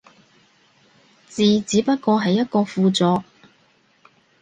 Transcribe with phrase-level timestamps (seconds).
[1.27, 3.23] 字只不過係一個輔助